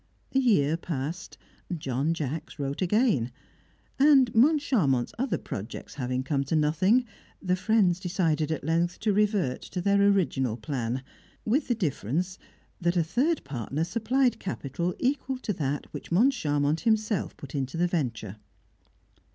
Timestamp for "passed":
0.77-1.37